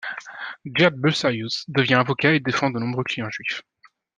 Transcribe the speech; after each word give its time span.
Gerd 0.65 0.95
Bucerius 0.99 1.63
devient 1.67 1.93
avocat 1.93 2.33
et 2.33 2.39
défend 2.39 2.71
de 2.71 2.79
nombreux 2.79 3.03
clients 3.03 3.29
juifs. 3.29 3.61